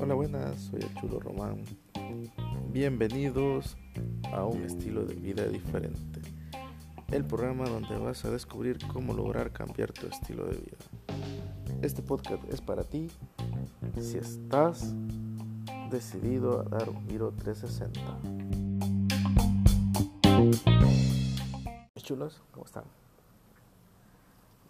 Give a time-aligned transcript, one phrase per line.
[0.00, 1.62] Hola, buenas, soy el Chulo Román.
[2.72, 3.76] Bienvenidos
[4.32, 6.20] a un estilo de vida diferente.
[7.12, 10.76] El programa donde vas a descubrir cómo lograr cambiar tu estilo de vida.
[11.82, 13.08] Este podcast es para ti
[14.00, 14.92] si estás
[15.88, 18.00] decidido a dar un giro 360.
[22.02, 22.82] Chulos, ¿cómo están?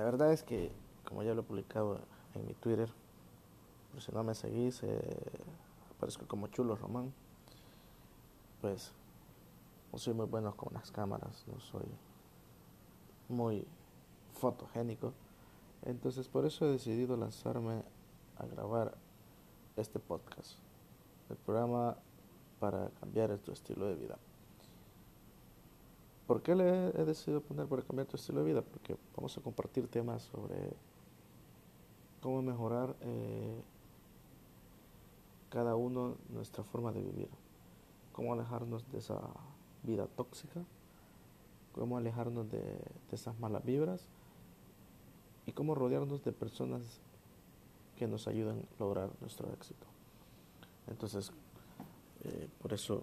[0.00, 0.72] La verdad es que,
[1.04, 2.00] como ya lo he publicado
[2.34, 2.90] en mi Twitter,
[3.92, 4.98] por si no me seguís, eh,
[5.94, 7.12] aparezco como Chulo Román.
[8.62, 8.94] Pues
[9.92, 11.84] no soy muy bueno con las cámaras, no soy
[13.28, 13.66] muy
[14.32, 15.12] fotogénico.
[15.82, 17.82] Entonces por eso he decidido lanzarme
[18.38, 18.96] a grabar
[19.76, 20.56] este podcast,
[21.28, 21.98] el programa
[22.58, 24.18] para cambiar tu estilo de vida.
[26.30, 28.62] ¿Por qué le he decidido poner para cambiar tu estilo de vida?
[28.62, 30.54] Porque vamos a compartir temas sobre
[32.22, 33.60] cómo mejorar eh,
[35.48, 37.28] cada uno nuestra forma de vivir,
[38.12, 39.18] cómo alejarnos de esa
[39.82, 40.62] vida tóxica,
[41.72, 44.06] cómo alejarnos de, esas malas vibras
[45.46, 47.00] y cómo rodearnos de personas
[47.98, 49.84] que nos ayuden a lograr nuestro éxito.
[50.86, 51.32] Entonces,
[52.22, 53.02] eh, por eso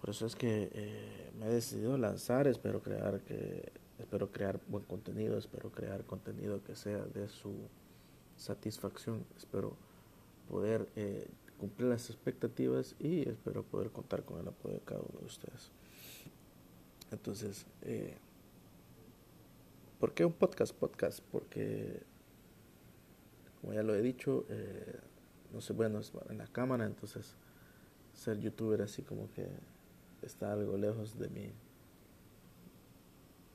[0.00, 4.84] por eso es que eh, me he decidido lanzar, espero crear que espero crear buen
[4.84, 7.52] contenido, espero crear contenido que sea de su
[8.36, 9.76] satisfacción, espero
[10.48, 15.18] poder eh, cumplir las expectativas y espero poder contar con el apoyo de cada uno
[15.20, 15.70] de ustedes.
[17.10, 18.16] Entonces, eh,
[19.98, 20.74] ¿por qué un podcast?
[20.74, 22.02] Podcast, porque,
[23.60, 25.00] como ya lo he dicho, eh,
[25.52, 27.34] no sé, bueno en la cámara, entonces
[28.14, 29.48] ser youtuber así como que
[30.22, 31.52] está algo lejos de mi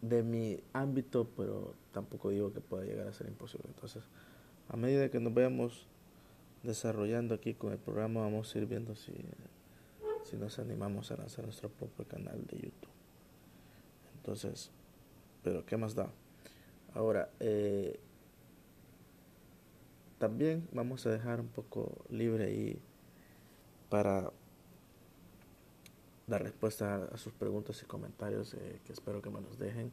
[0.02, 3.70] de mi ámbito, pero tampoco digo que pueda llegar a ser imposible.
[3.70, 4.04] Entonces,
[4.68, 5.88] a medida que nos veamos
[6.62, 9.14] desarrollando aquí con el programa, vamos a ir viendo si,
[10.26, 12.92] si nos animamos a lanzar nuestro propio canal de YouTube.
[14.18, 14.72] Entonces,
[15.42, 16.10] pero ¿qué más da?
[16.94, 17.98] Ahora, eh,
[20.20, 22.82] también vamos a dejar un poco libre ahí
[23.90, 24.32] para
[26.28, 29.92] dar respuesta a sus preguntas y comentarios eh, que espero que me los dejen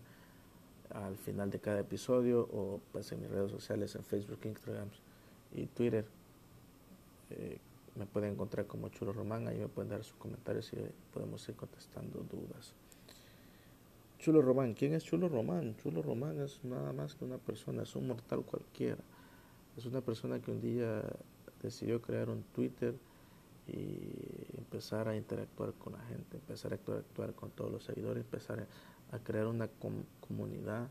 [0.91, 4.88] al final de cada episodio o pues en mis redes sociales en Facebook, Instagram
[5.52, 6.04] y Twitter
[7.30, 7.58] eh,
[7.96, 10.76] me pueden encontrar como Chulo Román, ahí me pueden dar sus comentarios y
[11.12, 12.74] podemos ir contestando dudas.
[14.19, 15.76] Chulo Román, ¿quién es Chulo Román?
[15.76, 19.02] Chulo Román es nada más que una persona, es un mortal cualquiera.
[19.76, 21.02] Es una persona que un día
[21.62, 22.94] decidió crear un Twitter
[23.66, 24.00] y
[24.80, 28.66] empezar a interactuar con la gente, empezar a interactuar con todos los seguidores, empezar
[29.12, 29.68] a, crear una
[30.26, 30.88] comunidad,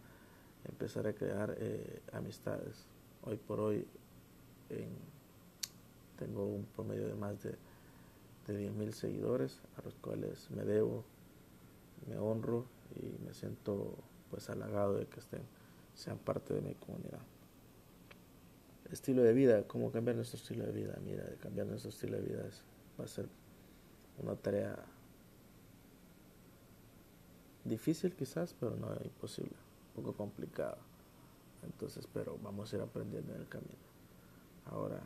[0.65, 2.85] empezar a crear eh, amistades.
[3.23, 3.87] Hoy por hoy
[4.69, 4.89] en
[6.19, 7.55] tengo un promedio de más de,
[8.45, 11.03] de 10.000 seguidores a los cuales me debo,
[12.07, 13.95] me honro y me siento
[14.29, 15.41] pues halagado de que estén,
[15.95, 17.21] sean parte de mi comunidad.
[18.91, 20.95] Estilo de vida, ¿cómo cambiar nuestro estilo de vida?
[21.03, 22.43] Mira, cambiar nuestro estilo de vida
[22.99, 23.27] va a ser
[24.21, 24.77] una tarea
[27.63, 29.55] difícil quizás, pero no imposible,
[29.95, 30.77] un poco complicada.
[31.63, 33.89] Entonces, pero vamos a ir aprendiendo en el camino.
[34.65, 35.01] Ahora,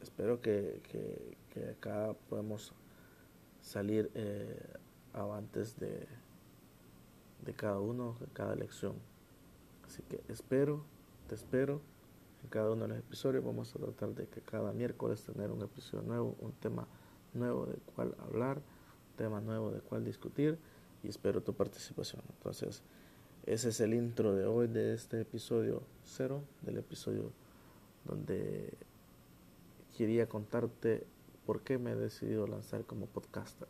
[0.00, 2.72] espero que, que, acá podemos
[3.60, 4.60] salir eh,
[5.78, 6.06] de,
[7.44, 8.94] de cada uno, de cada lección.
[9.86, 10.84] Así que espero,
[11.28, 11.80] te espero
[12.42, 13.44] en cada uno de los episodios.
[13.44, 16.88] Vamos a tratar de que cada miércoles tener un episodio nuevo, un tema
[17.34, 18.60] de cual hablar,
[19.16, 20.58] tema nuevo de cual discutir
[21.02, 22.22] y espero tu participación.
[22.36, 22.82] Entonces,
[23.44, 27.32] ese es el intro de hoy de este episodio cero, del episodio
[28.04, 28.72] donde
[29.96, 31.06] quería contarte
[31.44, 33.68] por qué me he decidido lanzar como podcaster.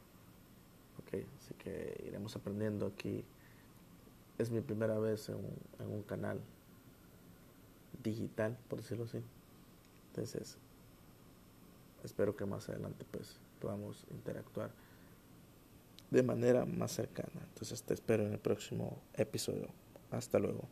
[1.01, 3.25] Ok, así que iremos aprendiendo aquí.
[4.39, 6.41] Es mi primera vez en un, en un canal
[8.03, 9.23] digital, por decirlo así.
[10.11, 10.59] Entonces,
[12.05, 14.71] espero que más adelante pues podamos interactuar
[16.11, 17.41] de manera más cercana.
[17.49, 19.69] Entonces te espero en el próximo episodio.
[20.11, 20.69] Hasta luego.